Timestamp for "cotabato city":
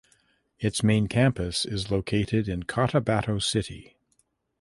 2.63-3.97